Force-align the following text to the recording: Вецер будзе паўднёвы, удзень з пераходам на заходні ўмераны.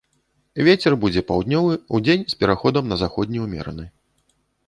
Вецер 0.67 0.95
будзе 1.03 1.21
паўднёвы, 1.31 1.73
удзень 1.99 2.25
з 2.33 2.39
пераходам 2.41 2.83
на 2.93 2.99
заходні 3.05 3.43
ўмераны. 3.45 3.85